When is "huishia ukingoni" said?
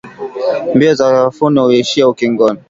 1.59-2.59